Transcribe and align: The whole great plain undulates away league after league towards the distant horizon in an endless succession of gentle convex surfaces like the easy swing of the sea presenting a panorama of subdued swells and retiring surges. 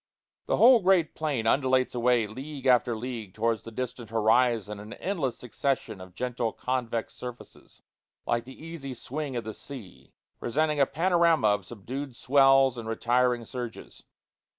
The 0.47 0.57
whole 0.57 0.79
great 0.79 1.13
plain 1.13 1.45
undulates 1.45 1.93
away 1.93 2.25
league 2.25 2.65
after 2.65 2.95
league 2.95 3.35
towards 3.35 3.61
the 3.61 3.69
distant 3.71 4.09
horizon 4.09 4.79
in 4.79 4.93
an 4.93 4.99
endless 4.99 5.37
succession 5.37 6.01
of 6.01 6.15
gentle 6.15 6.53
convex 6.53 7.13
surfaces 7.13 7.83
like 8.25 8.43
the 8.45 8.65
easy 8.65 8.95
swing 8.95 9.35
of 9.35 9.43
the 9.43 9.53
sea 9.53 10.11
presenting 10.39 10.79
a 10.79 10.87
panorama 10.87 11.49
of 11.49 11.65
subdued 11.67 12.15
swells 12.15 12.79
and 12.79 12.89
retiring 12.89 13.45
surges. 13.45 14.01